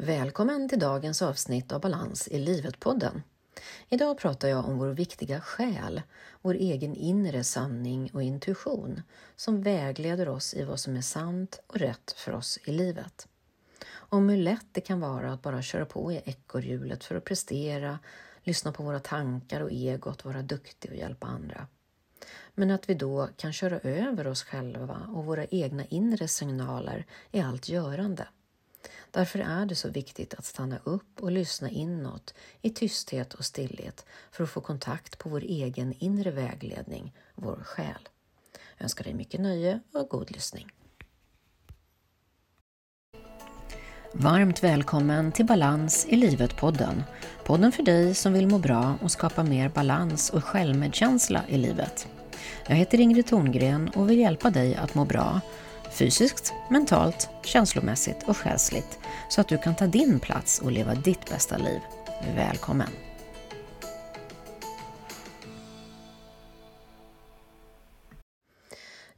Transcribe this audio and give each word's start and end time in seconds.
Välkommen 0.00 0.68
till 0.68 0.78
dagens 0.78 1.22
avsnitt 1.22 1.72
av 1.72 1.80
Balans 1.80 2.28
i 2.28 2.38
livet-podden. 2.38 3.22
Idag 3.88 4.18
pratar 4.18 4.48
jag 4.48 4.64
om 4.64 4.78
vår 4.78 4.88
viktiga 4.88 5.40
själ, 5.40 6.02
vår 6.42 6.54
egen 6.54 6.94
inre 6.94 7.44
sanning 7.44 8.10
och 8.14 8.22
intuition 8.22 9.02
som 9.36 9.62
vägleder 9.62 10.28
oss 10.28 10.54
i 10.54 10.64
vad 10.64 10.80
som 10.80 10.96
är 10.96 11.00
sant 11.00 11.60
och 11.66 11.76
rätt 11.76 12.12
för 12.16 12.32
oss 12.32 12.58
i 12.64 12.72
livet. 12.72 13.28
Om 13.90 14.28
hur 14.28 14.36
lätt 14.36 14.66
det 14.72 14.80
kan 14.80 15.00
vara 15.00 15.32
att 15.32 15.42
bara 15.42 15.62
köra 15.62 15.86
på 15.86 16.12
i 16.12 16.22
ekorrhjulet 16.24 17.04
för 17.04 17.14
att 17.14 17.24
prestera, 17.24 17.98
lyssna 18.42 18.72
på 18.72 18.82
våra 18.82 19.00
tankar 19.00 19.60
och 19.60 19.72
egot, 19.72 20.24
vara 20.24 20.42
duktig 20.42 20.90
och 20.90 20.96
hjälpa 20.96 21.26
andra. 21.26 21.66
Men 22.54 22.70
att 22.70 22.90
vi 22.90 22.94
då 22.94 23.28
kan 23.36 23.52
köra 23.52 23.78
över 23.78 24.26
oss 24.26 24.42
själva 24.42 25.00
och 25.14 25.24
våra 25.24 25.44
egna 25.44 25.84
inre 25.84 26.28
signaler 26.28 27.06
i 27.30 27.40
allt 27.40 27.68
görande. 27.68 28.28
Därför 29.10 29.38
är 29.38 29.66
det 29.66 29.74
så 29.74 29.88
viktigt 29.88 30.34
att 30.34 30.44
stanna 30.44 30.78
upp 30.84 31.20
och 31.20 31.32
lyssna 31.32 31.70
inåt 31.70 32.34
i 32.62 32.70
tysthet 32.70 33.34
och 33.34 33.44
stillhet 33.44 34.06
för 34.30 34.44
att 34.44 34.50
få 34.50 34.60
kontakt 34.60 35.18
på 35.18 35.28
vår 35.28 35.40
egen 35.40 35.94
inre 35.98 36.30
vägledning, 36.30 37.14
vår 37.34 37.62
själ. 37.64 38.08
Jag 38.76 38.82
önskar 38.82 39.04
dig 39.04 39.14
mycket 39.14 39.40
nöje 39.40 39.80
och 39.94 40.08
god 40.08 40.30
lyssning. 40.30 40.66
Varmt 44.12 44.64
välkommen 44.64 45.32
till 45.32 45.46
Balans 45.46 46.06
i 46.08 46.16
livet-podden. 46.16 47.02
Podden 47.44 47.72
för 47.72 47.82
dig 47.82 48.14
som 48.14 48.32
vill 48.32 48.46
må 48.46 48.58
bra 48.58 48.98
och 49.02 49.10
skapa 49.10 49.44
mer 49.44 49.68
balans 49.68 50.30
och 50.30 50.44
självmedkänsla 50.44 51.44
i 51.48 51.58
livet. 51.58 52.08
Jag 52.68 52.76
heter 52.76 53.00
Ingrid 53.00 53.26
Thorngren 53.26 53.88
och 53.88 54.10
vill 54.10 54.18
hjälpa 54.18 54.50
dig 54.50 54.74
att 54.74 54.94
må 54.94 55.04
bra 55.04 55.40
fysiskt, 55.92 56.52
mentalt, 56.70 57.28
känslomässigt 57.44 58.28
och 58.28 58.36
själsligt 58.36 58.98
så 59.28 59.40
att 59.40 59.48
du 59.48 59.58
kan 59.58 59.76
ta 59.76 59.86
din 59.86 60.20
plats 60.20 60.60
och 60.60 60.72
leva 60.72 60.94
ditt 60.94 61.30
bästa 61.30 61.56
liv. 61.56 61.80
Välkommen! 62.34 62.90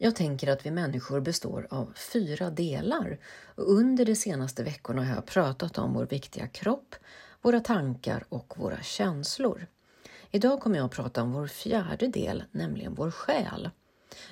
Jag 0.02 0.16
tänker 0.16 0.48
att 0.48 0.66
vi 0.66 0.70
människor 0.70 1.20
består 1.20 1.66
av 1.70 1.92
fyra 2.12 2.50
delar 2.50 3.18
och 3.54 3.72
under 3.72 4.04
de 4.04 4.14
senaste 4.14 4.62
veckorna 4.62 5.04
har 5.04 5.14
jag 5.14 5.26
pratat 5.26 5.78
om 5.78 5.94
vår 5.94 6.06
viktiga 6.06 6.48
kropp, 6.48 6.94
våra 7.42 7.60
tankar 7.60 8.24
och 8.28 8.54
våra 8.56 8.82
känslor. 8.82 9.66
Idag 10.30 10.60
kommer 10.60 10.76
jag 10.76 10.84
att 10.84 10.92
prata 10.92 11.22
om 11.22 11.32
vår 11.32 11.46
fjärde 11.46 12.06
del, 12.06 12.44
nämligen 12.50 12.94
vår 12.94 13.10
själ. 13.10 13.70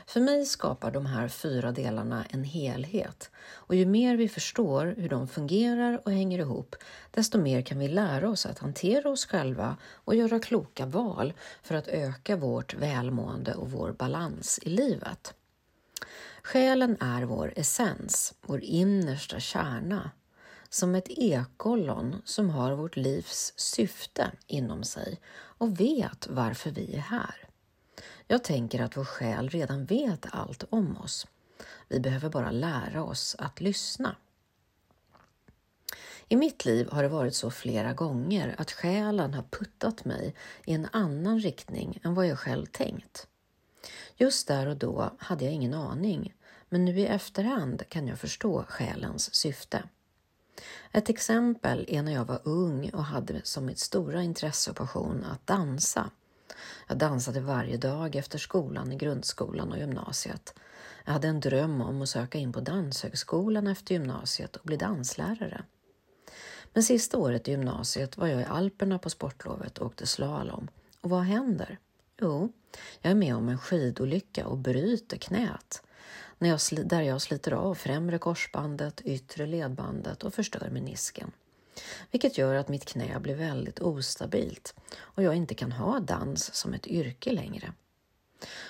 För 0.07 0.21
mig 0.21 0.47
skapar 0.47 0.91
de 0.91 1.07
här 1.07 1.29
fyra 1.29 1.73
delarna 1.73 2.25
en 2.31 2.45
helhet 2.45 3.31
och 3.53 3.75
ju 3.75 3.87
mer 3.87 4.17
vi 4.17 4.29
förstår 4.29 4.95
hur 4.99 5.09
de 5.09 5.29
fungerar 5.29 6.01
och 6.05 6.13
hänger 6.13 6.39
ihop, 6.39 6.77
desto 7.11 7.39
mer 7.39 7.63
kan 7.63 7.79
vi 7.79 7.89
lära 7.89 8.29
oss 8.29 8.47
att 8.47 8.59
hantera 8.59 9.11
oss 9.11 9.27
själva 9.27 9.77
och 9.85 10.15
göra 10.15 10.39
kloka 10.39 10.87
val 10.87 11.33
för 11.63 11.75
att 11.75 11.89
öka 11.89 12.37
vårt 12.37 12.75
välmående 12.75 13.55
och 13.55 13.71
vår 13.71 13.93
balans 13.93 14.59
i 14.63 14.69
livet. 14.69 15.35
Själen 16.43 16.97
är 17.01 17.23
vår 17.23 17.53
essens, 17.57 18.35
vår 18.47 18.61
innersta 18.61 19.41
kärna, 19.41 20.11
som 20.69 20.95
ett 20.95 21.09
ekollon 21.09 22.23
som 22.25 22.51
har 22.51 22.73
vårt 22.73 22.97
livs 22.97 23.53
syfte 23.57 24.31
inom 24.47 24.85
sig 24.85 25.21
och 25.31 25.81
vet 25.81 26.27
varför 26.31 26.71
vi 26.71 26.95
är 26.95 27.01
här. 27.01 27.48
Jag 28.31 28.45
tänker 28.45 28.81
att 28.81 28.97
vår 28.97 29.05
själ 29.05 29.49
redan 29.49 29.85
vet 29.85 30.27
allt 30.31 30.65
om 30.71 30.97
oss. 30.97 31.27
Vi 31.89 32.01
behöver 32.01 32.29
bara 32.29 32.51
lära 32.51 33.05
oss 33.05 33.37
att 33.39 33.61
lyssna. 33.61 34.17
I 36.29 36.37
mitt 36.37 36.65
liv 36.65 36.89
har 36.91 37.03
det 37.03 37.09
varit 37.09 37.35
så 37.35 37.51
flera 37.51 37.93
gånger 37.93 38.55
att 38.59 38.73
själen 38.73 39.35
har 39.35 39.43
puttat 39.43 40.05
mig 40.05 40.35
i 40.65 40.73
en 40.73 40.89
annan 40.93 41.41
riktning 41.41 42.01
än 42.03 42.15
vad 42.15 42.27
jag 42.27 42.39
själv 42.39 42.67
tänkt. 42.67 43.27
Just 44.17 44.49
där 44.49 44.67
och 44.67 44.77
då 44.77 45.13
hade 45.19 45.45
jag 45.45 45.55
ingen 45.55 45.75
aning, 45.75 46.35
men 46.69 46.85
nu 46.85 46.99
i 47.01 47.07
efterhand 47.07 47.83
kan 47.89 48.09
jag 48.09 48.19
förstå 48.19 48.65
själens 48.69 49.35
syfte. 49.35 49.83
Ett 50.93 51.09
exempel 51.09 51.85
är 51.89 52.03
när 52.03 52.13
jag 52.13 52.25
var 52.25 52.41
ung 52.45 52.91
och 52.91 53.05
hade 53.05 53.41
som 53.45 53.67
mitt 53.67 53.79
stora 53.79 54.23
intresse 54.23 54.71
och 54.71 54.77
passion 54.77 55.25
att 55.25 55.47
dansa. 55.47 56.11
Jag 56.87 56.99
dansade 56.99 57.41
varje 57.41 57.77
dag 57.77 58.17
efter 58.17 58.39
skolan 58.39 58.93
i 58.93 58.97
grundskolan 58.97 59.73
och 59.73 59.79
gymnasiet. 59.79 60.55
Jag 61.05 61.13
hade 61.13 61.29
en 61.29 61.41
dröm 61.41 61.81
om 61.81 62.03
att 62.03 62.09
söka 62.09 62.39
in 62.39 62.53
på 62.53 62.61
Danshögskolan 62.61 63.67
efter 63.67 63.95
gymnasiet 63.95 64.57
och 64.57 64.65
bli 64.65 64.77
danslärare. 64.77 65.65
Men 66.73 66.83
sista 66.83 67.19
året 67.19 67.49
i 67.49 67.51
gymnasiet 67.51 68.17
var 68.17 68.27
jag 68.27 68.41
i 68.41 68.45
Alperna 68.45 68.99
på 68.99 69.11
sportlovet 69.11 69.79
och 69.79 69.87
åkte 69.87 70.07
slalom. 70.07 70.69
Och 71.01 71.11
vad 71.11 71.23
händer? 71.23 71.79
Jo, 72.21 72.53
jag 73.01 73.11
är 73.11 73.15
med 73.15 73.37
om 73.37 73.49
en 73.49 73.59
skidolycka 73.59 74.47
och 74.47 74.59
bryter 74.59 75.17
knät. 75.17 75.83
När 76.39 76.49
jag, 76.49 76.61
där 76.89 77.03
jag 77.03 77.23
sliter 77.23 77.53
av 77.53 77.75
främre 77.75 78.19
korsbandet, 78.19 79.01
yttre 79.01 79.47
ledbandet 79.47 80.23
och 80.23 80.35
förstör 80.35 80.71
menisken 80.71 81.33
vilket 82.11 82.39
gör 82.39 82.55
att 82.55 82.69
mitt 82.69 82.85
knä 82.85 83.21
blir 83.21 83.35
väldigt 83.35 83.81
ostabilt 83.81 84.75
och 84.99 85.23
jag 85.23 85.35
inte 85.35 85.55
kan 85.55 85.73
ha 85.73 86.01
dans 86.01 86.55
som 86.55 86.75
ett 86.75 86.87
yrke 86.87 87.33
längre. 87.33 87.73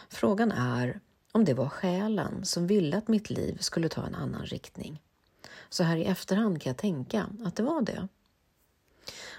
Frågan 0.08 0.52
är 0.52 1.00
om 1.32 1.44
det 1.44 1.54
var 1.54 1.68
själen 1.68 2.44
som 2.44 2.66
ville 2.66 2.98
att 2.98 3.08
mitt 3.08 3.30
liv 3.30 3.58
skulle 3.60 3.88
ta 3.88 4.06
en 4.06 4.14
annan 4.14 4.46
riktning. 4.46 5.02
Så 5.68 5.82
här 5.82 5.96
i 5.96 6.04
efterhand 6.04 6.62
kan 6.62 6.70
jag 6.70 6.76
tänka 6.76 7.26
att 7.44 7.56
det 7.56 7.62
var 7.62 7.82
det. 7.82 8.08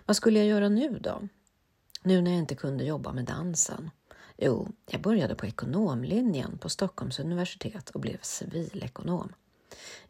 Vad 0.05 0.15
skulle 0.15 0.39
jag 0.39 0.47
göra 0.47 0.69
nu 0.69 0.99
då? 0.99 1.21
Nu 2.03 2.21
när 2.21 2.31
jag 2.31 2.39
inte 2.39 2.55
kunde 2.55 2.83
jobba 2.83 3.11
med 3.11 3.25
dansen? 3.25 3.91
Jo, 4.37 4.67
jag 4.91 5.01
började 5.01 5.35
på 5.35 5.45
ekonomlinjen 5.45 6.57
på 6.57 6.69
Stockholms 6.69 7.19
universitet 7.19 7.89
och 7.89 7.99
blev 7.99 8.17
civilekonom. 8.21 9.33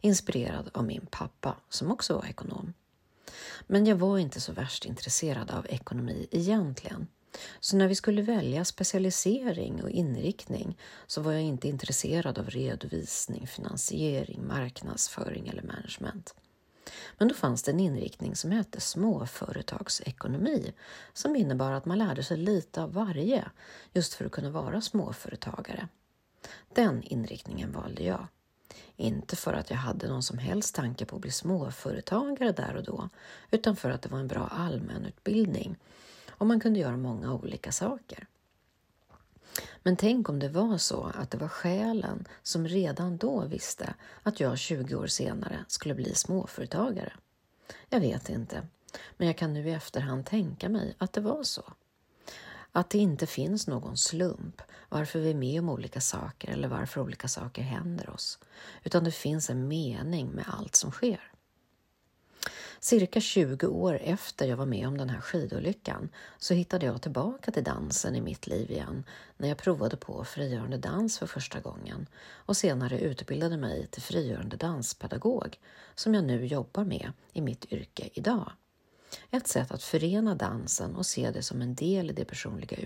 Inspirerad 0.00 0.70
av 0.74 0.84
min 0.84 1.06
pappa 1.10 1.56
som 1.68 1.90
också 1.90 2.14
var 2.14 2.24
ekonom. 2.26 2.74
Men 3.66 3.86
jag 3.86 3.96
var 3.96 4.18
inte 4.18 4.40
så 4.40 4.52
värst 4.52 4.84
intresserad 4.84 5.50
av 5.50 5.66
ekonomi 5.68 6.26
egentligen. 6.30 7.06
Så 7.60 7.76
när 7.76 7.88
vi 7.88 7.94
skulle 7.94 8.22
välja 8.22 8.64
specialisering 8.64 9.82
och 9.82 9.90
inriktning 9.90 10.78
så 11.06 11.20
var 11.20 11.32
jag 11.32 11.42
inte 11.42 11.68
intresserad 11.68 12.38
av 12.38 12.50
redovisning, 12.50 13.46
finansiering, 13.46 14.46
marknadsföring 14.46 15.48
eller 15.48 15.62
management. 15.62 16.34
Men 17.18 17.28
då 17.28 17.34
fanns 17.34 17.62
det 17.62 17.70
en 17.70 17.80
inriktning 17.80 18.36
som 18.36 18.50
hette 18.50 18.80
småföretagsekonomi 18.80 20.72
som 21.12 21.36
innebar 21.36 21.72
att 21.72 21.84
man 21.84 21.98
lärde 21.98 22.22
sig 22.22 22.36
lite 22.36 22.82
av 22.82 22.92
varje 22.92 23.50
just 23.92 24.14
för 24.14 24.24
att 24.24 24.32
kunna 24.32 24.50
vara 24.50 24.80
småföretagare. 24.80 25.88
Den 26.74 27.02
inriktningen 27.02 27.72
valde 27.72 28.02
jag. 28.02 28.26
Inte 28.96 29.36
för 29.36 29.52
att 29.52 29.70
jag 29.70 29.76
hade 29.76 30.08
någon 30.08 30.22
som 30.22 30.38
helst 30.38 30.74
tanke 30.74 31.04
på 31.04 31.16
att 31.16 31.22
bli 31.22 31.30
småföretagare 31.30 32.52
där 32.52 32.76
och 32.76 32.84
då, 32.84 33.08
utan 33.50 33.76
för 33.76 33.90
att 33.90 34.02
det 34.02 34.08
var 34.08 34.18
en 34.18 34.28
bra 34.28 34.48
allmänutbildning 34.48 35.76
och 36.30 36.46
man 36.46 36.60
kunde 36.60 36.80
göra 36.80 36.96
många 36.96 37.34
olika 37.34 37.72
saker. 37.72 38.26
Men 39.82 39.96
tänk 39.96 40.28
om 40.28 40.38
det 40.38 40.48
var 40.48 40.78
så 40.78 41.12
att 41.14 41.30
det 41.30 41.38
var 41.38 41.48
själen 41.48 42.28
som 42.42 42.68
redan 42.68 43.16
då 43.16 43.44
visste 43.44 43.94
att 44.22 44.40
jag 44.40 44.58
20 44.58 44.94
år 44.94 45.06
senare 45.06 45.64
skulle 45.68 45.94
bli 45.94 46.14
småföretagare. 46.14 47.12
Jag 47.88 48.00
vet 48.00 48.28
inte, 48.28 48.62
men 49.16 49.26
jag 49.26 49.38
kan 49.38 49.54
nu 49.54 49.68
i 49.68 49.72
efterhand 49.72 50.26
tänka 50.26 50.68
mig 50.68 50.94
att 50.98 51.12
det 51.12 51.20
var 51.20 51.42
så. 51.42 51.72
Att 52.72 52.90
det 52.90 52.98
inte 52.98 53.26
finns 53.26 53.66
någon 53.66 53.96
slump 53.96 54.62
varför 54.88 55.18
vi 55.18 55.30
är 55.30 55.34
med 55.34 55.60
om 55.60 55.68
olika 55.68 56.00
saker 56.00 56.50
eller 56.50 56.68
varför 56.68 57.00
olika 57.00 57.28
saker 57.28 57.62
händer 57.62 58.10
oss, 58.10 58.38
utan 58.84 59.04
det 59.04 59.10
finns 59.10 59.50
en 59.50 59.68
mening 59.68 60.28
med 60.28 60.44
allt 60.48 60.76
som 60.76 60.90
sker. 60.90 61.30
Cirka 62.82 63.20
20 63.20 63.66
år 63.66 63.98
efter 64.02 64.46
jag 64.46 64.56
var 64.56 64.66
med 64.66 64.88
om 64.88 64.98
den 64.98 65.10
här 65.10 65.20
skidolyckan 65.20 66.08
så 66.38 66.54
hittade 66.54 66.86
jag 66.86 67.02
tillbaka 67.02 67.50
till 67.50 67.64
dansen 67.64 68.16
i 68.16 68.20
mitt 68.20 68.46
liv 68.46 68.70
igen 68.70 69.04
när 69.36 69.48
jag 69.48 69.58
provade 69.58 69.96
på 69.96 70.24
frigörande 70.24 70.76
dans 70.76 71.18
för 71.18 71.26
första 71.26 71.60
gången 71.60 72.06
och 72.30 72.56
senare 72.56 73.00
utbildade 73.00 73.56
mig 73.56 73.86
till 73.86 74.02
frigörande 74.02 74.56
danspedagog 74.56 75.58
som 75.94 76.14
jag 76.14 76.24
nu 76.24 76.46
jobbar 76.46 76.84
med 76.84 77.12
i 77.32 77.40
mitt 77.40 77.72
yrke 77.72 78.08
idag. 78.12 78.52
Ett 79.30 79.48
sätt 79.48 79.70
att 79.70 79.82
förena 79.82 80.34
dansen 80.34 80.96
och 80.96 81.06
se 81.06 81.30
det 81.30 81.42
som 81.42 81.62
en 81.62 81.74
del 81.74 82.10
i 82.10 82.12
det 82.12 82.24
personliga 82.24 82.76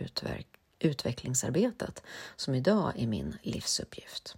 utvecklingsarbetet 0.79 2.03
som 2.37 2.55
idag 2.55 2.93
är 2.97 3.07
min 3.07 3.37
livsuppgift. 3.43 4.37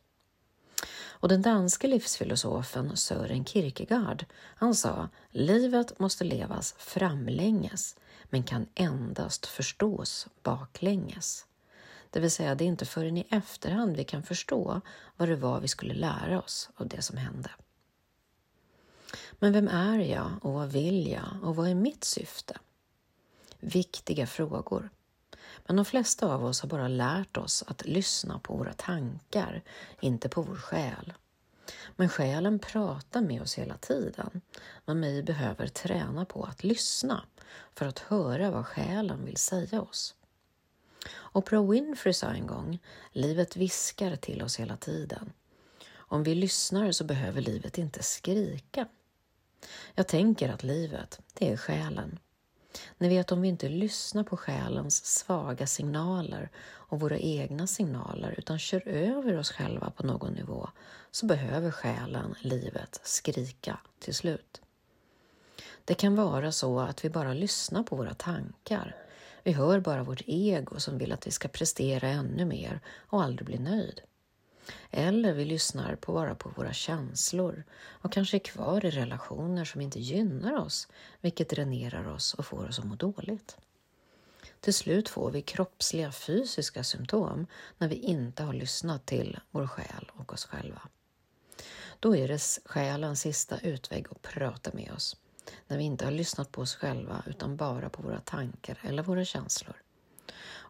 Och 1.19 1.29
den 1.29 1.43
danske 1.43 1.87
livsfilosofen 1.87 2.97
Sören 2.97 3.45
Kierkegaard, 3.45 4.25
han 4.35 4.75
sa 4.75 5.09
livet 5.31 5.99
måste 5.99 6.25
levas 6.25 6.75
framlänges 6.79 7.97
men 8.25 8.43
kan 8.43 8.67
endast 8.75 9.47
förstås 9.47 10.27
baklänges. 10.43 11.47
Det 12.11 12.21
vill 12.21 12.31
säga, 12.31 12.55
det 12.55 12.65
är 12.65 12.69
inte 12.69 12.87
förrän 12.87 13.17
i 13.17 13.27
efterhand 13.31 13.97
vi 13.97 14.05
kan 14.05 14.23
förstå 14.23 14.81
vad 15.17 15.29
det 15.29 15.37
var 15.37 15.61
vi 15.61 15.69
skulle 15.69 15.95
lära 15.95 16.43
oss 16.43 16.71
av 16.77 16.89
det 16.89 17.03
som 17.03 17.17
hände. 17.17 17.51
Men 19.39 19.53
vem 19.53 19.69
är 19.69 19.99
jag 19.99 20.31
och 20.43 20.53
vad 20.53 20.73
vill 20.73 21.11
jag 21.11 21.29
och 21.43 21.57
vad 21.57 21.69
är 21.69 21.75
mitt 21.75 22.05
syfte? 22.05 22.59
Viktiga 23.61 24.27
frågor. 24.27 24.91
Men 25.67 25.77
de 25.77 25.85
flesta 25.85 26.35
av 26.35 26.45
oss 26.45 26.61
har 26.61 26.69
bara 26.69 26.89
lärt 26.89 27.37
oss 27.37 27.65
att 27.67 27.87
lyssna 27.87 28.39
på 28.39 28.57
våra 28.57 28.73
tankar, 28.73 29.63
inte 30.01 30.29
på 30.29 30.43
vår 30.43 30.57
själ. 30.57 31.13
Men 31.97 32.09
själen 32.09 32.59
pratar 32.59 33.21
med 33.21 33.43
oss 33.43 33.59
hela 33.59 33.77
tiden. 33.77 34.41
Men 34.85 35.01
vi 35.01 35.23
behöver 35.23 35.67
träna 35.67 36.25
på 36.25 36.45
att 36.45 36.65
lyssna 36.65 37.25
för 37.75 37.87
att 37.87 37.99
höra 37.99 38.51
vad 38.51 38.67
själen 38.67 39.25
vill 39.25 39.37
säga 39.37 39.83
oss. 39.83 40.15
Oprah 41.33 41.71
Winfrey 41.71 42.15
sa 42.15 42.27
en 42.27 42.47
gång, 42.47 42.79
livet 43.13 43.57
viskar 43.57 44.17
till 44.17 44.43
oss 44.43 44.61
hela 44.61 44.77
tiden. 44.77 45.33
Om 45.95 46.23
vi 46.23 46.35
lyssnar 46.35 46.93
så 46.93 47.05
behöver 47.05 47.41
livet 47.41 47.79
inte 47.79 48.03
skrika. 48.03 48.89
Jag 49.95 50.09
tänker 50.09 50.49
att 50.49 50.63
livet, 50.63 51.21
det 51.35 51.53
är 51.53 51.57
själen. 51.57 52.19
Ni 52.99 53.09
vet 53.09 53.33
om 53.33 53.41
vi 53.41 53.49
inte 53.49 53.69
lyssnar 53.69 54.25
på 54.25 54.37
själens 54.37 55.05
svaga 55.05 55.67
signaler 55.67 56.51
och 56.67 57.01
våra 57.01 57.19
egna 57.19 57.67
signaler 57.67 58.35
utan 58.39 58.59
kör 58.59 58.89
över 58.89 59.39
oss 59.39 59.51
själva 59.51 59.91
på 59.91 60.07
någon 60.07 60.33
nivå 60.33 60.69
så 61.11 61.27
behöver 61.27 61.71
själen, 61.71 62.35
livet, 62.41 63.01
skrika 63.03 63.79
till 63.99 64.15
slut. 64.15 64.61
Det 65.85 65.95
kan 65.95 66.17
vara 66.17 66.53
så 66.53 66.81
att 66.81 67.05
vi 67.05 67.11
bara 67.11 67.35
lyssnar 67.35 67.83
på 67.83 67.97
våra 67.97 68.15
tankar. 68.15 68.97
Vi 69.43 69.53
hör 69.53 69.81
bara 69.81 70.03
vårt 70.03 70.23
ego 70.27 70.81
som 70.81 70.99
vill 70.99 71.13
att 71.13 71.27
vi 71.27 71.31
ska 71.31 71.49
prestera 71.49 72.09
ännu 72.09 72.45
mer 72.45 72.81
och 72.97 73.23
aldrig 73.23 73.47
bli 73.47 73.59
nöjd. 73.59 74.01
Eller 74.91 75.33
vi 75.33 75.45
lyssnar 75.45 75.97
på 75.97 76.13
bara 76.13 76.35
på 76.35 76.49
våra 76.49 76.73
känslor 76.73 77.65
och 77.87 78.13
kanske 78.13 78.37
är 78.37 78.39
kvar 78.39 78.85
i 78.85 78.91
relationer 78.91 79.65
som 79.65 79.81
inte 79.81 80.01
gynnar 80.01 80.57
oss, 80.57 80.89
vilket 81.21 81.49
dränerar 81.49 82.09
oss 82.09 82.35
och 82.35 82.47
får 82.47 82.69
oss 82.69 82.79
att 82.79 82.85
må 82.85 82.95
dåligt. 82.95 83.57
Till 84.61 84.75
slut 84.75 85.09
får 85.09 85.31
vi 85.31 85.43
kroppsliga 85.43 86.13
fysiska 86.13 86.85
symptom 86.85 87.47
när 87.79 87.89
vi 87.89 87.95
inte 87.95 88.43
har 88.43 88.55
lyssnat 88.55 89.07
till 89.07 89.39
vår 89.51 89.67
själ 89.67 90.11
och 90.13 90.33
oss 90.33 90.45
själva. 90.45 90.83
Då 92.01 92.17
är 92.17 92.29
det 92.29 92.41
själens 92.65 93.21
sista 93.21 93.59
utväg 93.59 94.07
att 94.11 94.23
prata 94.23 94.71
med 94.75 94.93
oss, 94.93 95.17
när 95.67 95.79
vi 95.79 95.85
inte 95.85 96.05
har 96.05 96.13
lyssnat 96.13 96.53
på 96.53 96.61
oss 96.61 96.75
själva 96.75 97.23
utan 97.27 97.57
bara 97.57 97.89
på 97.89 98.03
våra 98.03 98.21
tankar 98.21 98.79
eller 98.83 99.03
våra 99.03 99.25
känslor. 99.25 99.83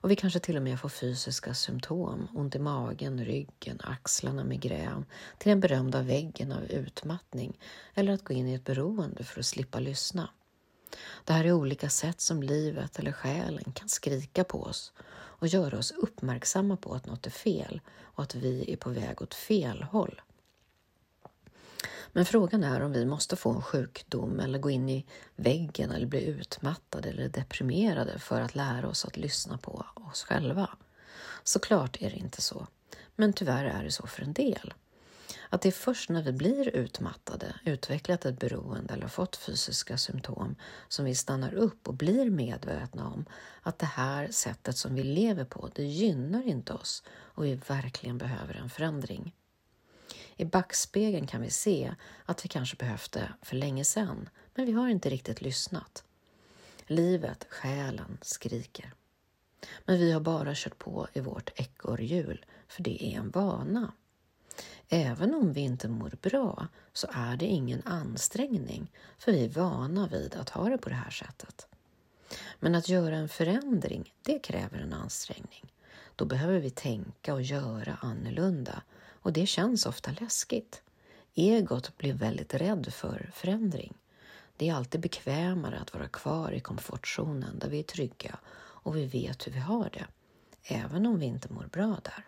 Och 0.07 0.11
vi 0.11 0.17
kanske 0.17 0.41
till 0.41 0.57
och 0.57 0.63
med 0.63 0.81
får 0.81 0.89
fysiska 0.89 1.55
symptom, 1.55 2.29
ont 2.35 2.55
i 2.55 2.59
magen, 2.59 3.25
ryggen, 3.25 3.81
axlarna, 3.85 4.45
migrän, 4.45 5.05
till 5.39 5.49
den 5.51 5.61
berömda 5.61 6.03
väggen 6.03 6.53
av 6.53 6.65
utmattning. 6.65 7.59
Eller 7.95 8.13
att 8.13 8.25
gå 8.25 8.35
in 8.35 8.49
i 8.49 8.55
ett 8.55 8.65
beroende 8.65 9.25
för 9.25 9.41
att 9.41 9.47
slippa 9.47 9.79
lyssna. 9.79 10.31
Det 11.25 11.33
här 11.33 11.45
är 11.45 11.53
olika 11.53 11.89
sätt 11.89 12.21
som 12.21 12.43
livet 12.43 12.99
eller 12.99 13.13
själen 13.13 13.73
kan 13.73 13.89
skrika 13.89 14.45
på 14.45 14.63
oss. 14.63 14.93
Och 15.09 15.47
göra 15.47 15.79
oss 15.79 15.91
uppmärksamma 15.91 16.77
på 16.77 16.95
att 16.95 17.07
något 17.07 17.27
är 17.27 17.31
fel. 17.31 17.81
Och 18.01 18.23
att 18.23 18.35
vi 18.35 18.73
är 18.73 18.77
på 18.77 18.91
väg 18.91 19.23
åt 19.23 19.35
fel 19.35 19.83
håll. 19.83 20.21
Men 22.17 22.25
frågan 22.25 22.65
är 22.65 22.83
om 22.83 22.93
vi 22.93 23.07
måste 23.07 23.37
få 23.37 23.51
en 23.51 23.63
sjukdom 23.63 24.41
eller 24.41 24.59
gå 24.59 24.71
in 24.71 24.89
i 24.89 25.07
väggen 25.35 25.91
eller 25.91 26.07
bli 26.07 26.25
utmattade 26.25 27.09
eller 27.09 27.29
deprimerade 27.29 28.19
för 28.19 28.41
att 28.41 28.55
lära 28.55 28.89
oss 28.89 29.05
att 29.05 29.17
lyssna 29.17 29.59
på 29.59 29.85
oss 29.95 30.25
själva. 30.25 30.71
Såklart 31.45 31.97
är 32.03 32.11
det 32.11 32.17
inte 32.17 32.43
så, 32.43 32.67
men 33.17 33.33
tyvärr 33.33 33.65
är 33.65 33.85
det 33.85 33.91
så 33.91 34.07
för 34.07 34.23
en 34.23 34.33
del. 34.33 34.75
Att 35.49 35.63
det 35.63 35.69
är 35.69 35.73
först 35.73 36.11
när 36.11 36.23
vi 36.23 36.33
blir 36.33 36.69
utmattade, 36.69 37.55
utvecklat 37.65 38.25
ett 38.25 38.39
beroende 38.39 38.95
eller 38.95 39.09
fått 39.09 39.37
fysiska 39.37 39.99
symptom 39.99 40.57
som 40.89 41.05
vi 41.05 41.15
stannar 41.15 41.55
upp 41.55 41.89
och 41.89 41.95
blir 41.95 42.31
medvetna 42.31 43.09
om 43.09 43.25
att 43.63 43.79
det 43.79 43.87
här 43.87 44.29
sättet 44.31 44.77
som 44.77 44.95
vi 44.95 45.03
lever 45.03 45.45
på, 45.45 45.71
det 45.75 45.85
gynnar 45.85 46.47
inte 46.47 46.73
oss 46.73 47.03
och 47.09 47.45
vi 47.45 47.55
verkligen 47.55 48.19
behöver 48.19 48.55
en 48.55 48.71
förändring. 48.71 49.33
I 50.37 50.45
backspegeln 50.45 51.27
kan 51.27 51.43
vi 51.43 51.51
se 51.51 51.95
att 52.25 52.45
vi 52.45 52.49
kanske 52.49 52.77
behövde 52.77 53.33
för 53.43 53.57
länge 53.57 53.85
sedan, 53.85 54.29
men 54.55 54.67
vi 54.67 54.73
har 54.73 54.89
inte 54.89 55.11
riktigt 55.11 55.41
lyssnat. 55.41 56.05
Livet, 56.87 57.47
själen, 57.51 58.19
skriker. 58.23 58.93
Men 59.85 59.99
vi 59.99 60.13
har 60.13 60.21
bara 60.21 60.53
kört 60.55 60.79
på 60.79 61.09
i 61.13 61.21
vårt 61.21 61.61
ekorrhjul, 61.61 62.45
för 62.69 62.83
det 62.83 63.05
är 63.05 63.19
en 63.19 63.31
vana. 63.31 63.93
Även 64.89 65.35
om 65.35 65.53
vi 65.53 65.61
inte 65.61 65.89
mår 65.89 66.13
bra 66.23 66.69
så 66.93 67.07
är 67.13 67.37
det 67.37 67.47
ingen 67.47 67.83
ansträngning, 67.85 68.93
för 69.19 69.33
vi 69.33 69.45
är 69.45 69.49
vana 69.49 70.09
vid 70.09 70.35
att 70.35 70.51
ha 70.51 70.69
det 70.69 70.79
på 70.79 70.89
det 70.89 70.95
här 70.95 71.11
sättet. 71.11 71.67
Men 72.61 72.75
att 72.75 72.89
göra 72.89 73.17
en 73.17 73.29
förändring, 73.29 74.15
det 74.23 74.39
kräver 74.39 74.79
en 74.79 74.93
ansträngning. 74.93 75.73
Då 76.17 76.25
behöver 76.25 76.59
vi 76.59 76.71
tänka 76.71 77.35
och 77.35 77.43
göra 77.43 77.99
annorlunda 78.01 78.83
och 79.27 79.33
det 79.33 79.47
känns 79.47 79.87
ofta 79.87 80.11
läskigt. 80.21 80.83
Egot 81.35 81.97
blir 81.97 82.13
väldigt 82.13 82.55
rädd 82.55 82.93
för 82.93 83.31
förändring. 83.35 83.95
Det 84.57 84.69
är 84.69 84.75
alltid 84.75 85.01
bekvämare 85.01 85.79
att 85.79 85.95
vara 85.95 86.09
kvar 86.09 86.53
i 86.53 86.61
komfortzonen 86.61 87.59
där 87.59 87.69
vi 87.69 87.79
är 87.79 87.83
trygga 87.83 88.39
och 88.57 88.97
vi 88.97 89.07
vet 89.07 89.47
hur 89.47 89.53
vi 89.53 89.59
har 89.59 89.91
det, 89.93 90.07
även 90.63 91.07
om 91.07 91.19
vi 91.19 91.27
inte 91.27 91.53
mår 91.53 91.67
bra 91.73 92.01
där. 92.03 92.27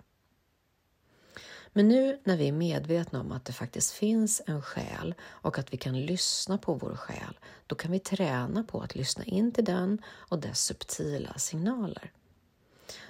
Men 1.72 1.88
nu 1.88 2.20
när 2.24 2.36
vi 2.36 2.48
är 2.48 2.52
medvetna 2.52 3.20
om 3.20 3.32
att 3.32 3.44
det 3.44 3.52
faktiskt 3.52 3.92
finns 3.92 4.42
en 4.46 4.62
själ 4.62 5.14
och 5.22 5.58
att 5.58 5.72
vi 5.72 5.76
kan 5.76 6.00
lyssna 6.00 6.58
på 6.58 6.74
vår 6.74 6.96
själ, 6.96 7.38
då 7.66 7.76
kan 7.76 7.92
vi 7.92 7.98
träna 7.98 8.64
på 8.64 8.80
att 8.80 8.94
lyssna 8.94 9.24
in 9.24 9.52
till 9.52 9.64
den 9.64 10.02
och 10.06 10.38
dess 10.38 10.64
subtila 10.64 11.34
signaler. 11.34 12.12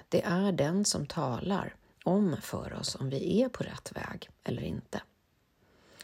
Det 0.09 0.23
är 0.23 0.51
den 0.51 0.85
som 0.85 1.05
talar 1.05 1.75
om 2.03 2.37
för 2.41 2.73
oss 2.73 2.95
om 2.95 3.09
vi 3.09 3.41
är 3.41 3.49
på 3.49 3.63
rätt 3.63 3.91
väg 3.95 4.29
eller 4.43 4.61
inte. 4.61 5.01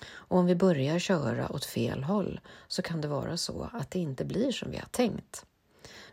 Och 0.08 0.38
om 0.38 0.46
vi 0.46 0.56
börjar 0.56 1.00
köra 1.00 1.52
åt 1.52 1.66
fel 1.66 2.04
håll 2.04 2.40
så 2.68 2.82
kan 2.82 3.02
det 3.02 3.08
vara 3.08 3.38
så 3.38 3.70
att 3.74 3.92
det 3.92 4.00
inte 4.00 4.26
blir 4.26 4.52
som 4.52 4.72
vi 4.72 4.78
har 4.78 4.88
tänkt. 4.92 5.46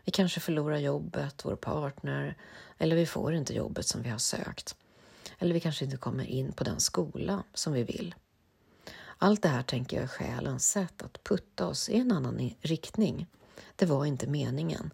Vi 0.03 0.11
kanske 0.11 0.39
förlorar 0.39 0.77
jobbet, 0.77 1.45
vår 1.45 1.55
partner 1.55 2.37
eller 2.77 2.95
vi 2.95 3.05
får 3.05 3.33
inte 3.33 3.53
jobbet 3.53 3.87
som 3.87 4.01
vi 4.01 4.09
har 4.09 4.17
sökt. 4.17 4.75
Eller 5.39 5.53
vi 5.53 5.59
kanske 5.59 5.85
inte 5.85 5.97
kommer 5.97 6.25
in 6.25 6.51
på 6.51 6.63
den 6.63 6.79
skola 6.79 7.43
som 7.53 7.73
vi 7.73 7.83
vill. 7.83 8.15
Allt 9.17 9.41
det 9.41 9.49
här 9.49 9.63
tänker 9.63 9.97
jag 9.97 10.03
är 10.03 10.07
själens 10.07 10.71
sätt 10.71 11.01
att 11.01 11.23
putta 11.23 11.67
oss 11.67 11.89
i 11.89 11.97
en 11.97 12.11
annan 12.11 12.51
riktning. 12.61 13.27
Det 13.75 13.85
var 13.85 14.05
inte 14.05 14.27
meningen. 14.27 14.93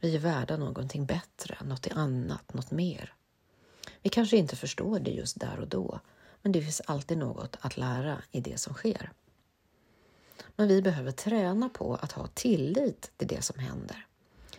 Vi 0.00 0.16
är 0.16 0.20
värda 0.20 0.56
någonting 0.56 1.06
bättre, 1.06 1.58
något 1.64 1.86
annat, 1.92 2.54
något 2.54 2.70
mer. 2.70 3.14
Vi 4.06 4.10
kanske 4.10 4.36
inte 4.36 4.56
förstår 4.56 4.98
det 4.98 5.10
just 5.10 5.40
där 5.40 5.60
och 5.60 5.68
då, 5.68 6.00
men 6.42 6.52
det 6.52 6.62
finns 6.62 6.80
alltid 6.86 7.18
något 7.18 7.56
att 7.60 7.76
lära 7.76 8.22
i 8.30 8.40
det 8.40 8.60
som 8.60 8.74
sker. 8.74 9.12
Men 10.56 10.68
vi 10.68 10.82
behöver 10.82 11.10
träna 11.10 11.68
på 11.68 11.94
att 11.94 12.12
ha 12.12 12.26
tillit 12.26 13.12
till 13.16 13.28
det 13.28 13.42
som 13.42 13.58
händer, 13.58 14.06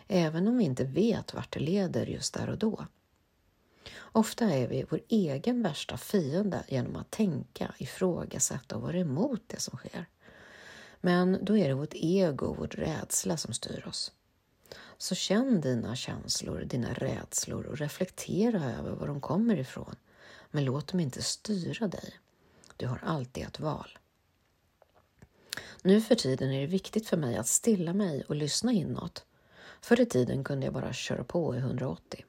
även 0.08 0.48
om 0.48 0.58
vi 0.58 0.64
inte 0.64 0.84
vet 0.84 1.34
vart 1.34 1.54
det 1.54 1.60
leder 1.60 2.06
just 2.06 2.34
där 2.34 2.50
och 2.50 2.58
då. 2.58 2.86
Ofta 3.98 4.46
är 4.46 4.68
vi 4.68 4.86
vår 4.90 5.02
egen 5.08 5.64
värsta 5.64 5.98
fiende 5.98 6.64
genom 6.68 6.96
att 6.96 7.12
tänka, 7.12 7.74
ifrågasätta 7.78 8.76
och 8.76 8.82
vara 8.82 8.98
emot 8.98 9.42
det 9.48 9.60
som 9.60 9.78
sker. 9.78 10.06
Men 11.02 11.46
då 11.46 11.58
är 11.58 11.68
det 11.68 11.74
vårt 11.74 11.94
ego 11.94 12.46
och 12.46 12.58
vår 12.58 12.68
rädsla 12.68 13.38
som 13.38 13.54
styr 13.54 13.88
oss. 13.88 14.12
Så 14.98 15.16
känn 15.16 15.62
dina 15.62 15.96
känslor, 15.96 16.62
dina 16.62 16.94
rädslor 16.94 17.66
och 17.66 17.78
reflektera 17.78 18.64
över 18.64 18.92
var 18.92 19.08
de 19.08 19.22
kommer 19.22 19.58
ifrån. 19.58 19.96
Men 20.52 20.66
låt 20.66 20.88
dem 20.88 21.00
inte 21.00 21.22
styra 21.22 21.88
dig. 21.88 22.14
Du 22.78 22.88
har 22.88 23.00
alltid 23.04 23.44
ett 23.44 23.60
val. 23.60 23.98
Nu 25.82 26.02
för 26.02 26.16
tiden 26.16 26.52
är 26.52 26.62
det 26.62 26.68
viktigt 26.68 27.08
för 27.08 27.18
mig 27.18 27.38
att 27.38 27.48
stilla 27.48 27.94
mig 27.94 28.24
och 28.28 28.36
lyssna 28.36 28.72
inåt. 28.72 29.26
Förr 29.82 30.02
i 30.02 30.06
tiden 30.06 30.44
kunde 30.44 30.66
jag 30.66 30.74
bara 30.74 30.94
köra 30.94 31.24
på 31.24 31.56
i 31.56 31.58
180. 31.58 32.26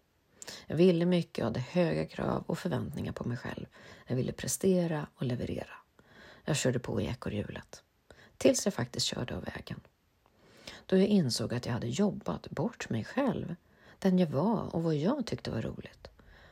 Jag 0.67 0.77
ville 0.77 1.07
mycket, 1.07 1.45
hade 1.45 1.61
höga 1.61 2.07
krav 2.07 2.45
och 2.47 2.59
förväntningar 2.59 3.13
på 3.13 3.29
mig 3.29 3.37
själv. 3.37 3.67
Jag 4.07 4.17
ville 4.17 4.33
prestera 4.33 5.07
och 5.15 5.23
leverera. 5.23 5.75
Jag 6.45 6.57
körde 6.57 6.79
på 6.79 7.01
i 7.01 7.07
ekorrhjulet. 7.07 7.83
Tills 8.37 8.65
jag 8.65 8.75
faktiskt 8.75 9.07
körde 9.07 9.37
av 9.37 9.45
vägen 9.45 9.81
då 10.89 10.97
jag 10.97 11.07
insåg 11.07 11.55
att 11.55 11.67
jag 11.67 11.73
hade 11.73 11.89
jobbat 11.89 12.51
bort 12.51 12.91
mig 12.91 13.05
själv, 13.05 13.55
den 13.99 14.19
jag 14.19 14.27
var 14.27 14.75
och 14.75 14.83
vad 14.83 14.95
jag 14.95 15.27
tyckte 15.27 15.51
var 15.51 15.63
roligt. 15.63 16.09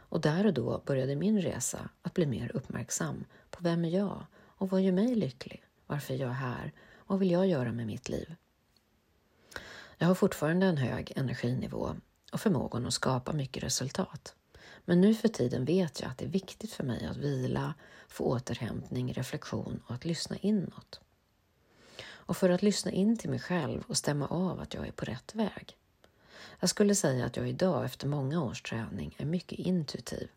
Och 0.09 0.21
där 0.21 0.47
och 0.47 0.55
då 0.55 0.83
började 0.87 1.16
min 1.16 1.43
resa 1.43 1.88
att 2.02 2.14
bli 2.14 2.26
mer 2.26 2.50
uppmärksam 2.57 3.25
på 3.50 3.59
vem 3.62 3.85
är 3.85 3.88
jag 3.88 4.26
och 4.35 4.71
vad 4.71 4.83
gör 4.83 4.93
mig 4.93 5.14
lycklig, 5.14 5.62
varför 5.87 6.14
är 6.14 6.19
jag 6.19 6.28
här 6.28 6.73
och 6.97 7.09
vad 7.11 7.19
vill 7.19 7.31
jag 7.31 7.47
göra 7.47 7.73
med 7.73 7.87
mitt 7.87 8.09
liv. 8.09 8.35
Jag 9.99 10.07
har 10.07 10.14
fortfarande 10.14 10.66
en 10.66 10.76
hög 10.76 11.12
energinivå 11.16 11.97
och 12.33 12.40
förmågan 12.40 12.87
att 12.87 12.95
skapa 12.95 13.33
mycket 13.33 13.62
resultat. 13.62 14.35
Men 14.85 15.00
nu 15.00 15.14
för 15.14 15.28
tiden 15.28 15.64
vet 15.64 16.00
jag 16.00 16.11
att 16.11 16.19
det 16.19 16.25
är 16.25 16.28
viktigt 16.28 16.73
för 16.73 16.85
mig 16.85 17.07
att 17.07 17.16
vila, 17.16 17.75
få 18.09 18.25
återhämtning, 18.25 19.12
reflektion 19.12 19.83
och 19.87 19.95
att 19.95 20.05
lyssna 20.05 20.37
inåt 20.37 21.00
och 22.26 22.37
för 22.37 22.50
att 22.50 22.62
lyssna 22.62 22.90
in 22.90 23.16
till 23.16 23.30
mig 23.30 23.38
själv 23.38 23.85
och 23.87 23.97
stämma 23.97 24.26
av 24.26 24.61
att 24.61 24.75
jag 24.75 24.87
är 24.87 24.92
på 24.92 25.04
rätt 25.04 25.35
väg. 25.35 25.76
Jag 26.61 26.71
skulle 26.71 26.95
säga 26.95 27.26
att 27.26 27.37
jag 27.37 27.49
idag 27.49 27.85
efter 27.85 28.06
många 28.06 28.42
års 28.42 28.62
träning 28.62 29.14
är 29.18 29.25
mycket 29.25 29.59
intuitiv. 29.59 30.28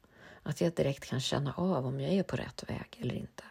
Att 0.44 0.62
jag 0.62 0.74
direkt 0.74 1.06
kan 1.06 1.20
känna 1.20 1.54
av 1.54 1.86
om 1.86 2.00
jag 2.00 2.14
är 2.14 2.24
på 2.24 2.36
rätt 2.36 2.64
väg 2.68 2.98
eller 3.00 3.16
inte. 3.16 3.44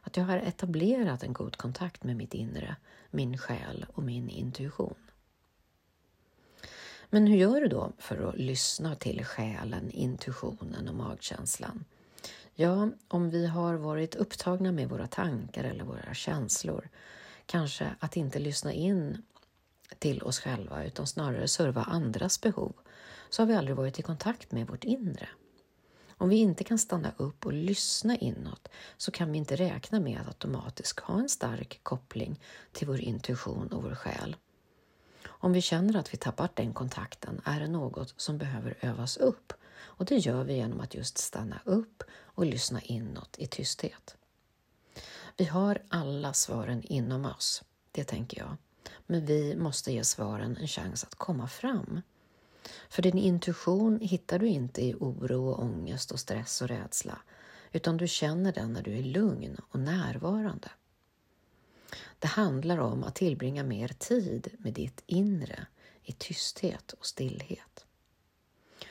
Att 0.00 0.16
jag 0.16 0.24
har 0.24 0.36
etablerat 0.36 1.22
en 1.22 1.32
god 1.32 1.56
kontakt 1.56 2.04
med 2.04 2.16
mitt 2.16 2.34
inre, 2.34 2.76
min 3.10 3.38
själ 3.38 3.86
och 3.94 4.02
min 4.02 4.30
intuition. 4.30 4.94
Men 7.10 7.26
hur 7.26 7.36
gör 7.36 7.60
du 7.60 7.68
då 7.68 7.92
för 7.98 8.28
att 8.28 8.38
lyssna 8.38 8.94
till 8.94 9.24
själen, 9.24 9.90
intuitionen 9.90 10.88
och 10.88 10.94
magkänslan? 10.94 11.84
Ja, 12.54 12.90
om 13.08 13.30
vi 13.30 13.46
har 13.46 13.74
varit 13.74 14.14
upptagna 14.14 14.72
med 14.72 14.88
våra 14.88 15.06
tankar 15.06 15.64
eller 15.64 15.84
våra 15.84 16.14
känslor, 16.14 16.88
kanske 17.46 17.94
att 18.00 18.16
inte 18.16 18.38
lyssna 18.38 18.72
in 18.72 19.22
till 19.98 20.22
oss 20.22 20.40
själva 20.40 20.84
utan 20.84 21.06
snarare 21.06 21.48
serva 21.48 21.82
andras 21.82 22.40
behov, 22.40 22.72
så 23.30 23.42
har 23.42 23.46
vi 23.46 23.54
aldrig 23.54 23.76
varit 23.76 23.98
i 23.98 24.02
kontakt 24.02 24.52
med 24.52 24.66
vårt 24.66 24.84
inre. 24.84 25.28
Om 26.18 26.28
vi 26.28 26.36
inte 26.36 26.64
kan 26.64 26.78
stanna 26.78 27.12
upp 27.16 27.46
och 27.46 27.52
lyssna 27.52 28.16
inåt 28.16 28.68
så 28.96 29.10
kan 29.10 29.32
vi 29.32 29.38
inte 29.38 29.56
räkna 29.56 30.00
med 30.00 30.20
att 30.20 30.28
automatiskt 30.28 31.00
ha 31.00 31.18
en 31.18 31.28
stark 31.28 31.80
koppling 31.82 32.40
till 32.72 32.86
vår 32.86 33.00
intuition 33.00 33.68
och 33.68 33.82
vår 33.82 33.94
själ. 33.94 34.36
Om 35.26 35.52
vi 35.52 35.60
känner 35.60 35.98
att 35.98 36.14
vi 36.14 36.18
tappat 36.18 36.56
den 36.56 36.72
kontakten 36.72 37.40
är 37.44 37.60
det 37.60 37.68
något 37.68 38.14
som 38.16 38.38
behöver 38.38 38.76
övas 38.80 39.16
upp 39.16 39.52
och 39.76 40.04
det 40.04 40.16
gör 40.16 40.44
vi 40.44 40.54
genom 40.54 40.80
att 40.80 40.94
just 40.94 41.18
stanna 41.18 41.60
upp 41.64 42.02
och 42.10 42.46
lyssna 42.46 42.80
inåt 42.80 43.36
i 43.38 43.46
tysthet. 43.46 44.16
Vi 45.36 45.44
har 45.44 45.82
alla 45.88 46.32
svaren 46.32 46.82
inom 46.82 47.24
oss, 47.24 47.62
det 47.92 48.04
tänker 48.04 48.38
jag, 48.38 48.56
men 49.06 49.26
vi 49.26 49.56
måste 49.56 49.92
ge 49.92 50.04
svaren 50.04 50.56
en 50.56 50.68
chans 50.68 51.04
att 51.04 51.14
komma 51.14 51.48
fram. 51.48 52.00
För 52.88 53.02
din 53.02 53.18
intuition 53.18 54.00
hittar 54.00 54.38
du 54.38 54.46
inte 54.46 54.82
i 54.82 54.94
oro 54.94 55.48
och 55.48 55.62
ångest 55.62 56.10
och 56.10 56.20
stress 56.20 56.62
och 56.62 56.68
rädsla, 56.68 57.18
utan 57.72 57.96
du 57.96 58.08
känner 58.08 58.52
den 58.52 58.72
när 58.72 58.82
du 58.82 58.98
är 58.98 59.02
lugn 59.02 59.56
och 59.70 59.80
närvarande. 59.80 60.70
Det 62.18 62.28
handlar 62.28 62.78
om 62.78 63.04
att 63.04 63.14
tillbringa 63.14 63.64
mer 63.64 63.88
tid 63.88 64.48
med 64.58 64.72
ditt 64.72 65.02
inre 65.06 65.66
i 66.02 66.12
tysthet 66.12 66.92
och 66.92 67.06
stillhet. 67.06 67.86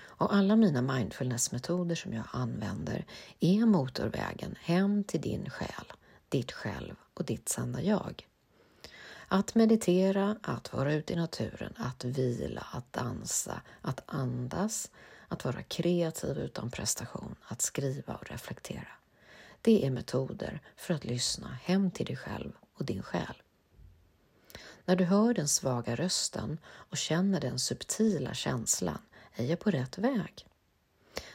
Och 0.01 0.33
alla 0.33 0.55
mina 0.55 0.81
mindfulnessmetoder 0.81 1.95
som 1.95 2.13
jag 2.13 2.25
använder 2.31 3.05
är 3.39 3.65
motorvägen 3.65 4.55
hem 4.61 5.03
till 5.03 5.21
din 5.21 5.49
själ, 5.49 5.93
ditt 6.33 6.51
själv 6.51 6.95
och 7.13 7.25
ditt 7.25 7.49
sanna 7.49 7.81
jag. 7.81 8.27
Att 9.27 9.55
meditera, 9.55 10.37
att 10.41 10.73
vara 10.73 10.93
ute 10.93 11.13
i 11.13 11.15
naturen, 11.15 11.73
att 11.77 12.03
vila, 12.03 12.67
att 12.71 12.93
dansa, 12.93 13.61
att 13.81 14.03
andas, 14.05 14.91
att 15.27 15.45
vara 15.45 15.63
kreativ 15.63 16.37
utan 16.37 16.71
prestation, 16.71 17.35
att 17.47 17.61
skriva 17.61 18.15
och 18.15 18.29
reflektera. 18.29 18.87
Det 19.61 19.85
är 19.85 19.91
metoder 19.91 20.61
för 20.75 20.93
att 20.93 21.05
lyssna 21.05 21.57
hem 21.63 21.91
till 21.91 22.05
dig 22.05 22.15
själv 22.15 22.51
och 22.73 22.85
din 22.85 23.03
själ. 23.03 23.41
När 24.85 24.95
du 24.95 25.03
hör 25.03 25.33
den 25.33 25.47
svaga 25.47 25.95
rösten 25.95 26.57
och 26.65 26.97
känner 26.97 27.41
den 27.41 27.59
subtila 27.59 28.33
känslan 28.33 29.01
är 29.33 29.45
jag 29.45 29.59
på 29.59 29.71
rätt 29.71 29.97
väg. 29.97 30.47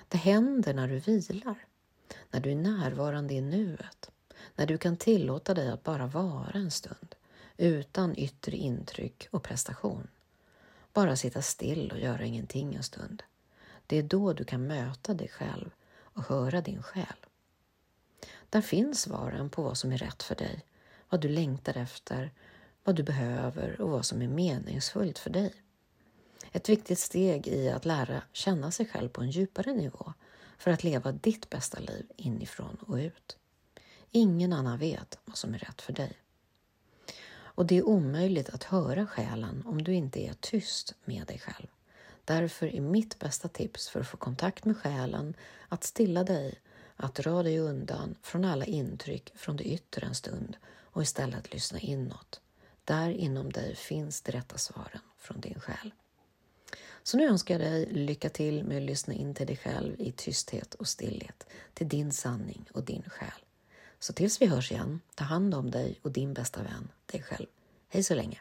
Det 0.08 0.18
händer 0.18 0.74
när 0.74 0.88
du 0.88 0.98
vilar, 0.98 1.66
när 2.30 2.40
du 2.40 2.50
är 2.50 2.56
närvarande 2.56 3.34
i 3.34 3.40
nuet, 3.40 4.10
när 4.56 4.66
du 4.66 4.78
kan 4.78 4.96
tillåta 4.96 5.54
dig 5.54 5.68
att 5.68 5.84
bara 5.84 6.06
vara 6.06 6.50
en 6.54 6.70
stund 6.70 7.14
utan 7.56 8.18
yttre 8.18 8.56
intryck 8.56 9.28
och 9.30 9.42
prestation. 9.42 10.08
Bara 10.92 11.16
sitta 11.16 11.42
still 11.42 11.92
och 11.92 12.00
göra 12.00 12.24
ingenting 12.24 12.74
en 12.74 12.82
stund. 12.82 13.22
Det 13.86 13.96
är 13.96 14.02
då 14.02 14.32
du 14.32 14.44
kan 14.44 14.66
möta 14.66 15.14
dig 15.14 15.28
själv 15.28 15.70
och 16.00 16.22
höra 16.22 16.60
din 16.60 16.82
själ. 16.82 17.26
Där 18.50 18.60
finns 18.60 19.00
svaren 19.00 19.50
på 19.50 19.62
vad 19.62 19.78
som 19.78 19.92
är 19.92 19.98
rätt 19.98 20.22
för 20.22 20.34
dig, 20.34 20.64
vad 21.08 21.20
du 21.20 21.28
längtar 21.28 21.76
efter, 21.76 22.32
vad 22.84 22.96
du 22.96 23.02
behöver 23.02 23.80
och 23.80 23.90
vad 23.90 24.06
som 24.06 24.22
är 24.22 24.28
meningsfullt 24.28 25.18
för 25.18 25.30
dig. 25.30 25.54
Ett 26.52 26.68
viktigt 26.68 26.98
steg 26.98 27.48
i 27.48 27.70
att 27.70 27.84
lära 27.84 28.22
känna 28.32 28.70
sig 28.70 28.86
själv 28.86 29.08
på 29.08 29.20
en 29.20 29.30
djupare 29.30 29.72
nivå 29.72 30.12
för 30.58 30.70
att 30.70 30.84
leva 30.84 31.12
ditt 31.12 31.50
bästa 31.50 31.78
liv 31.78 32.06
inifrån 32.16 32.76
och 32.86 32.96
ut. 32.96 33.36
Ingen 34.10 34.52
annan 34.52 34.78
vet 34.78 35.18
vad 35.24 35.36
som 35.36 35.54
är 35.54 35.58
rätt 35.58 35.82
för 35.82 35.92
dig. 35.92 36.12
Och 37.58 37.66
det 37.66 37.76
är 37.76 37.88
omöjligt 37.88 38.48
att 38.48 38.64
höra 38.64 39.06
själen 39.06 39.62
om 39.66 39.82
du 39.82 39.94
inte 39.94 40.20
är 40.20 40.34
tyst 40.40 40.94
med 41.04 41.26
dig 41.26 41.38
själv. 41.38 41.66
Därför 42.24 42.66
är 42.66 42.80
mitt 42.80 43.18
bästa 43.18 43.48
tips 43.48 43.88
för 43.88 44.00
att 44.00 44.08
få 44.08 44.16
kontakt 44.16 44.64
med 44.64 44.76
själen 44.76 45.34
att 45.68 45.84
stilla 45.84 46.24
dig, 46.24 46.60
att 46.96 47.14
dra 47.14 47.42
dig 47.42 47.58
undan 47.58 48.14
från 48.22 48.44
alla 48.44 48.64
intryck 48.64 49.32
från 49.34 49.56
det 49.56 49.64
yttre 49.64 50.06
en 50.06 50.14
stund 50.14 50.56
och 50.66 51.02
istället 51.02 51.52
lyssna 51.52 51.78
inåt. 51.78 52.40
Där 52.84 53.10
inom 53.10 53.52
dig 53.52 53.76
finns 53.76 54.22
de 54.22 54.32
rätta 54.32 54.58
svaren 54.58 55.00
från 55.18 55.40
din 55.40 55.60
själ. 55.60 55.92
Så 57.02 57.16
nu 57.16 57.28
önskar 57.28 57.54
jag 57.54 57.72
dig 57.72 57.86
lycka 57.86 58.28
till 58.28 58.64
med 58.64 58.76
att 58.76 58.82
lyssna 58.82 59.14
in 59.14 59.34
till 59.34 59.46
dig 59.46 59.56
själv 59.56 60.00
i 60.00 60.12
tysthet 60.12 60.74
och 60.74 60.88
stillhet, 60.88 61.46
till 61.74 61.88
din 61.88 62.12
sanning 62.12 62.68
och 62.72 62.82
din 62.84 63.02
själ. 63.02 63.44
Så 63.98 64.12
tills 64.12 64.42
vi 64.42 64.46
hörs 64.46 64.72
igen, 64.72 65.00
ta 65.14 65.24
hand 65.24 65.54
om 65.54 65.70
dig 65.70 66.00
och 66.02 66.12
din 66.12 66.34
bästa 66.34 66.62
vän, 66.62 66.88
dig 67.06 67.22
själv. 67.22 67.46
Hej 67.88 68.02
så 68.02 68.14
länge! 68.14 68.40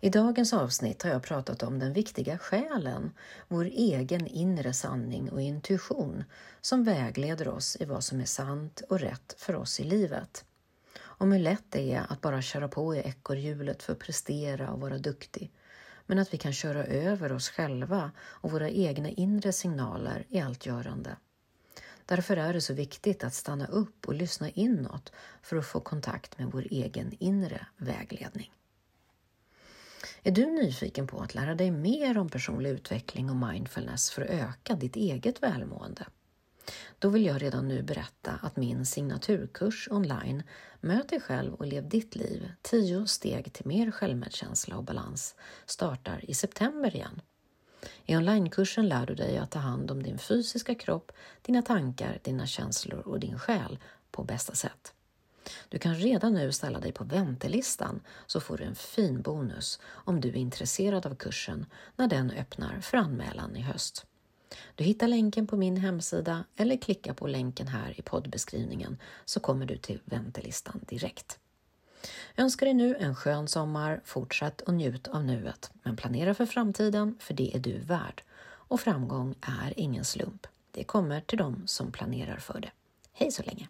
I 0.00 0.10
dagens 0.10 0.52
avsnitt 0.52 1.02
har 1.02 1.10
jag 1.10 1.22
pratat 1.22 1.62
om 1.62 1.78
den 1.78 1.92
viktiga 1.92 2.38
själen, 2.38 3.10
vår 3.48 3.64
egen 3.64 4.26
inre 4.26 4.74
sanning 4.74 5.30
och 5.30 5.40
intuition 5.40 6.24
som 6.60 6.84
vägleder 6.84 7.48
oss 7.48 7.76
i 7.80 7.84
vad 7.84 8.04
som 8.04 8.20
är 8.20 8.24
sant 8.24 8.82
och 8.88 9.00
rätt 9.00 9.34
för 9.38 9.54
oss 9.54 9.80
i 9.80 9.84
livet. 9.84 10.44
Om 11.00 11.32
hur 11.32 11.38
lätt 11.38 11.64
det 11.68 11.92
är 11.92 12.12
att 12.12 12.20
bara 12.20 12.42
köra 12.42 12.68
på 12.68 12.94
i 12.94 12.98
ekorrhjulet 12.98 13.82
för 13.82 13.92
att 13.92 13.98
prestera 13.98 14.70
och 14.70 14.80
vara 14.80 14.98
duktig, 14.98 15.52
men 16.06 16.18
att 16.18 16.34
vi 16.34 16.38
kan 16.38 16.52
köra 16.52 16.84
över 16.84 17.32
oss 17.32 17.48
själva 17.48 18.10
och 18.18 18.50
våra 18.50 18.70
egna 18.70 19.08
inre 19.08 19.52
signaler 19.52 20.26
i 20.28 20.40
allt 20.40 20.66
görande. 20.66 21.16
Därför 22.08 22.36
är 22.36 22.52
det 22.52 22.60
så 22.60 22.74
viktigt 22.74 23.24
att 23.24 23.34
stanna 23.34 23.66
upp 23.66 24.08
och 24.08 24.14
lyssna 24.14 24.50
inåt 24.50 25.12
för 25.42 25.56
att 25.56 25.66
få 25.66 25.80
kontakt 25.80 26.38
med 26.38 26.46
vår 26.52 26.66
egen 26.70 27.16
inre 27.18 27.66
vägledning. 27.76 28.52
Är 30.22 30.30
du 30.30 30.46
nyfiken 30.46 31.06
på 31.06 31.20
att 31.20 31.34
lära 31.34 31.54
dig 31.54 31.70
mer 31.70 32.18
om 32.18 32.28
personlig 32.28 32.70
utveckling 32.70 33.30
och 33.30 33.36
mindfulness 33.36 34.10
för 34.10 34.22
att 34.22 34.30
öka 34.30 34.74
ditt 34.74 34.96
eget 34.96 35.42
välmående? 35.42 36.06
Då 36.98 37.08
vill 37.08 37.26
jag 37.26 37.42
redan 37.42 37.68
nu 37.68 37.82
berätta 37.82 38.32
att 38.42 38.56
min 38.56 38.86
signaturkurs 38.86 39.88
online 39.90 40.42
Möt 40.80 41.08
dig 41.08 41.20
själv 41.20 41.54
och 41.54 41.66
lev 41.66 41.88
ditt 41.88 42.16
liv 42.16 42.52
10 42.62 43.06
steg 43.06 43.52
till 43.52 43.66
mer 43.66 43.90
självmedkänsla 43.90 44.76
och 44.76 44.84
balans 44.84 45.34
startar 45.66 46.30
i 46.30 46.34
september 46.34 46.96
igen. 46.96 47.20
I 48.06 48.16
onlinekursen 48.16 48.88
lär 48.88 49.06
du 49.06 49.14
dig 49.14 49.38
att 49.38 49.50
ta 49.50 49.58
hand 49.58 49.90
om 49.90 50.02
din 50.02 50.18
fysiska 50.18 50.74
kropp, 50.74 51.12
dina 51.42 51.62
tankar, 51.62 52.18
dina 52.22 52.46
känslor 52.46 53.00
och 53.00 53.20
din 53.20 53.38
själ 53.38 53.78
på 54.10 54.24
bästa 54.24 54.54
sätt. 54.54 54.94
Du 55.68 55.78
kan 55.78 55.94
redan 55.94 56.34
nu 56.34 56.52
ställa 56.52 56.80
dig 56.80 56.92
på 56.92 57.04
väntelistan 57.04 58.00
så 58.26 58.40
får 58.40 58.56
du 58.56 58.64
en 58.64 58.74
fin 58.74 59.22
bonus 59.22 59.80
om 59.86 60.20
du 60.20 60.28
är 60.28 60.36
intresserad 60.36 61.06
av 61.06 61.14
kursen 61.14 61.66
när 61.96 62.08
den 62.08 62.30
öppnar 62.30 62.80
för 62.80 62.96
anmälan 62.98 63.56
i 63.56 63.60
höst. 63.60 64.06
Du 64.74 64.84
hittar 64.84 65.08
länken 65.08 65.46
på 65.46 65.56
min 65.56 65.76
hemsida 65.76 66.44
eller 66.56 66.76
klicka 66.76 67.14
på 67.14 67.26
länken 67.26 67.68
här 67.68 68.00
i 68.00 68.02
poddbeskrivningen 68.02 68.98
så 69.24 69.40
kommer 69.40 69.66
du 69.66 69.76
till 69.76 70.00
väntelistan 70.04 70.80
direkt. 70.88 71.38
Jag 72.34 72.44
önskar 72.44 72.66
dig 72.66 72.74
nu 72.74 72.96
en 72.96 73.14
skön 73.14 73.48
sommar, 73.48 74.00
fortsätt 74.04 74.60
och 74.60 74.74
njut 74.74 75.08
av 75.08 75.24
nuet, 75.24 75.70
men 75.82 75.96
planera 75.96 76.34
för 76.34 76.46
framtiden, 76.46 77.16
för 77.20 77.34
det 77.34 77.54
är 77.54 77.58
du 77.58 77.78
värd. 77.78 78.22
Och 78.40 78.80
framgång 78.80 79.34
är 79.40 79.72
ingen 79.76 80.04
slump. 80.04 80.46
Det 80.70 80.84
kommer 80.84 81.20
till 81.20 81.38
dem 81.38 81.62
som 81.66 81.92
planerar 81.92 82.36
för 82.36 82.60
det. 82.60 82.70
Hej 83.12 83.30
så 83.30 83.42
länge! 83.42 83.68